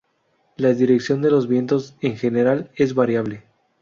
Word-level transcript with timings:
La 0.57 0.73
dirección 0.73 1.21
de 1.21 1.29
los 1.29 1.47
vientos 1.47 1.95
en 2.01 2.17
general 2.17 2.71
es 2.75 2.95
variable. 2.95 3.43